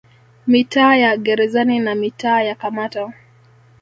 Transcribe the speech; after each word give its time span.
Mitaa 0.47 0.95
ya 0.95 1.17
Gerezani 1.17 1.79
na 1.79 1.95
mitaa 1.95 2.41
ya 2.41 2.55
Kamata 2.55 3.13